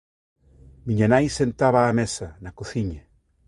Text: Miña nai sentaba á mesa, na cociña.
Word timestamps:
Miña 0.87 1.07
nai 1.11 1.27
sentaba 1.39 1.87
á 1.89 1.91
mesa, 1.99 2.27
na 2.43 2.51
cociña. 2.59 3.01